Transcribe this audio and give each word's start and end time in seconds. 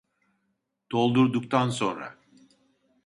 Doldurduktan 0.91 1.69
sonra 1.69 2.17